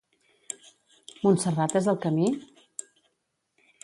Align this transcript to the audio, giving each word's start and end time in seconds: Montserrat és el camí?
Montserrat 1.27 1.75
és 1.81 1.89
el 1.93 1.99
camí? 2.07 2.31